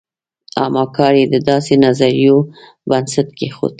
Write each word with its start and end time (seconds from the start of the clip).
اما 0.63 0.83
کار 0.95 1.13
یې 1.19 1.25
د 1.33 1.35
داسې 1.49 1.73
نظریو 1.85 2.37
بنسټ 2.89 3.27
کېښود. 3.37 3.69